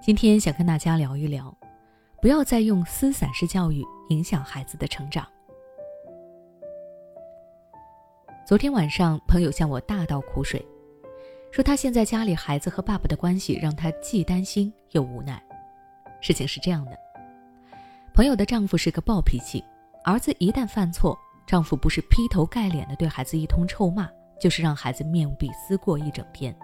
[0.00, 1.52] 今天想跟大家聊一聊，
[2.22, 5.26] 不要再用思散式教育影响孩子的成长。
[8.46, 10.64] 昨天晚上，朋友向我大倒苦水，
[11.50, 15.42] 说他现在家里孩子和爸爸的关系让他既担心又无奈。
[16.20, 16.96] 事情是这样的，
[18.14, 19.64] 朋友的丈夫是个暴脾气，
[20.04, 24.08] 儿子一旦犯错，丈夫不是劈头盖脸的对孩子一通臭骂，
[24.40, 26.56] 就是让孩子面壁思过一整天。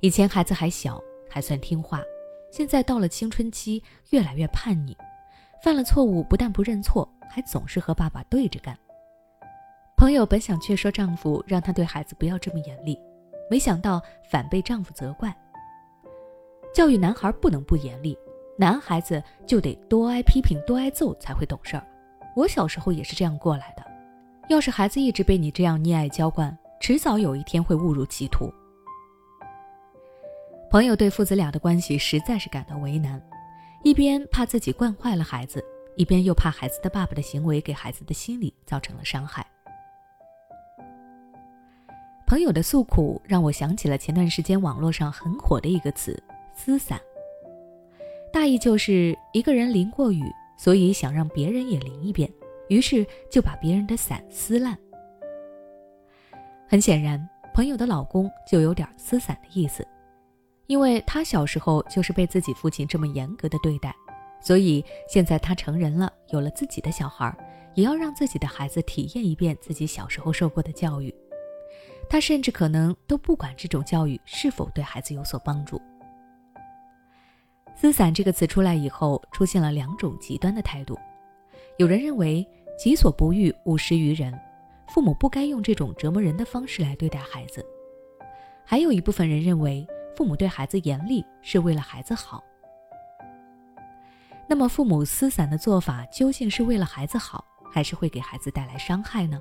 [0.00, 1.00] 以前孩子还小。
[1.30, 2.02] 还算听话，
[2.50, 4.96] 现在到了青春期，越来越叛逆，
[5.62, 8.76] 犯了错误不但不认错，还总是和爸爸对着干。
[9.96, 12.98] 朋友本想劝说丈夫，让他对孩子不要这么严厉，
[13.48, 15.34] 没想到反被丈夫责怪。
[16.74, 18.18] 教育男孩不能不严厉，
[18.58, 21.86] 男孩子就得多挨批评、多挨揍才会懂事儿。
[22.34, 23.84] 我小时候也是这样过来的，
[24.48, 28.52] 要是孩子一直被你这样溺爱娇惯，迟早有一天会误入歧途。
[30.70, 33.20] 朋友对父子俩的关系实在是感到为难，
[33.82, 35.60] 一边怕自己惯坏了孩子，
[35.96, 39.44] 一边又怕孩子的爸爸的行为给孩子的心理造成了伤害。
[42.24, 46.16] 朋友的诉苦让我想起了前段时间网络上很火的一个词
[46.54, 47.00] “撕伞”，
[48.32, 50.22] 大意就是一个人淋过雨，
[50.56, 52.32] 所以想让别人也淋一遍，
[52.68, 54.78] 于是就把别人的伞撕烂。
[56.68, 59.84] 很显然，朋友的老公就有点撕伞的意思。
[60.70, 63.92] 因为他小时候就是被自己父亲这么严格的对待，
[64.40, 67.36] 所以现在他成人了，有了自己的小孩，
[67.74, 71.12] 也要让自己的孩子体验一遍自己小时候受过的教育。
[72.08, 75.82] 他甚至可能都不管这种教育是否对孩子有所帮助。
[77.74, 80.96] 撕伞这个词出来以后，出现了两种极端的态度。
[81.78, 82.46] 有人认为
[82.78, 84.32] “己所不欲，勿施于人”，
[84.86, 87.66] 父母不该用这种折磨人的方式来对待孩子。
[88.64, 89.84] 还有一部分人认为。
[90.20, 92.44] 父母对孩子严厉是为了孩子好，
[94.46, 99.40] 那么父母撕伞的做法究竟是为了孩子好，还是会给孩子带来伤害呢？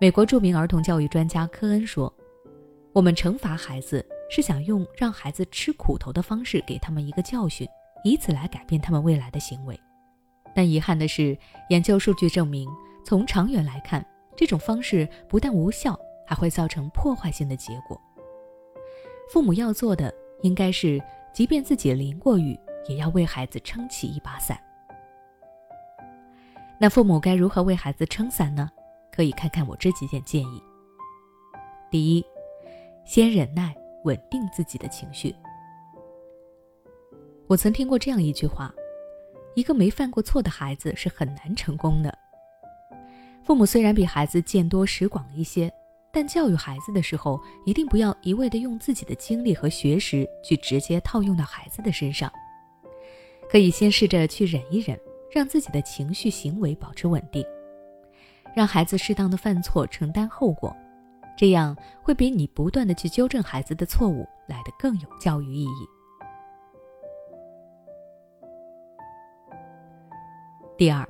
[0.00, 2.10] 美国著名儿童教育专家科恩说
[2.94, 7.68] ：“我们惩罚孩子是想用让孩子吃苦头的方式给他们一个教训，
[8.02, 9.78] 以此来改变他们未来的行为。
[10.54, 11.36] 但遗憾的是，
[11.68, 12.66] 研究数据证明，
[13.04, 14.02] 从长远来看，
[14.34, 15.94] 这种方式不但无效，
[16.26, 18.00] 还会造成破坏性的结果。”
[19.32, 20.12] 父母要做的
[20.42, 22.54] 应该是，即便自己淋过雨，
[22.86, 24.60] 也要为孩子撑起一把伞。
[26.78, 28.70] 那父母该如何为孩子撑伞呢？
[29.10, 30.62] 可以看看我这几点建议。
[31.90, 32.22] 第一，
[33.06, 35.34] 先忍耐，稳定自己的情绪。
[37.46, 38.70] 我曾听过这样一句话：
[39.54, 42.14] 一个没犯过错的孩子是很难成功的。
[43.42, 45.72] 父母虽然比孩子见多识广一些。
[46.14, 52.30] 但教育孩子的时候，一定不要一味的用自己的经历和学识去直接套用到孩子的身上。
[53.48, 54.98] 可以先试着去忍一忍，
[55.30, 57.42] 让自己的情绪、行为保持稳定，
[58.54, 60.74] 让孩子适当的犯错，承担后果，
[61.34, 65.88] 这样会比你不断的去纠正孩子的错误来的更有教育意义。
[70.76, 71.08] 第二，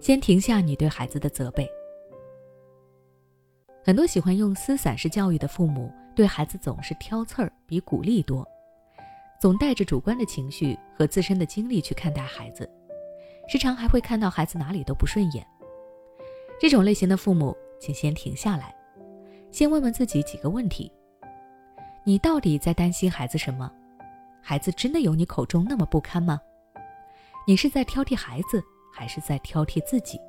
[0.00, 1.68] 先停下你对孩子的责备。
[3.84, 8.46] 很多喜欢用撕散式教育的父母，对孩子总是挑刺儿比鼓励多，
[9.40, 12.68] 总带着主观的情绪和自身的经历去看待孩子，
[13.48, 15.44] 时常还会看到孩子哪里都不顺眼。
[16.60, 18.72] 这种类型的父母，请先停下来，
[19.50, 20.92] 先问问自己几个问题：
[22.04, 23.68] 你到底在担心孩子什么？
[24.40, 26.40] 孩子真的有你口中那么不堪吗？
[27.48, 28.62] 你是在挑剔孩子，
[28.94, 30.20] 还是在挑剔自己？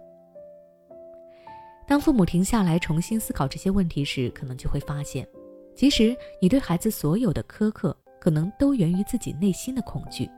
[1.85, 5.27] 当父母停下来重新思考这些问题时，可能就会发现，
[5.75, 10.29] 其实你对孩子所有的苛刻，可能都源于自己内心的恐惧。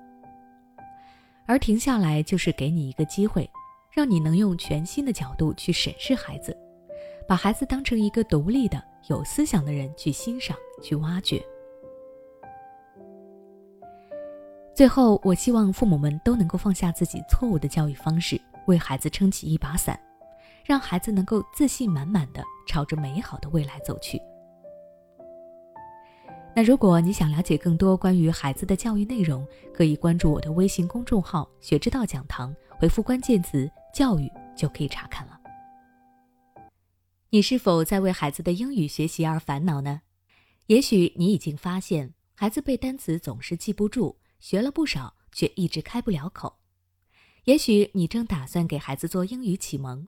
[1.46, 3.48] 而停下来，就是给你一个机会，
[3.92, 6.58] 让你能用全新的角度去审视孩子，
[7.28, 11.46] 把孩子当成一个独立的、有思想的人去欣赏、去挖掘。
[14.74, 19.98] 最后，我希望父母们都能够放下自己错误的教育方式，为孩子撑起一把伞。
[20.66, 24.20] 让孩子能够自信满满的朝着美好的未来走去。
[26.56, 35.40] 那如果你想了解更多关于孩子的教育内容，可以关注我的微信公众号“学之道讲堂”，回复关键词“教育”就可以查看了。
[37.30, 40.02] 你是否在为孩子的英语学习而烦恼呢？
[40.68, 46.56] 也许你已经发现，孩子背单词总是记不住，学了不少却一直开不了口。
[47.44, 50.08] 也许你正打算给孩子做英语启蒙。